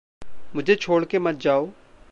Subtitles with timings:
[0.55, 1.69] मुझे छोड़ के मत जाओ!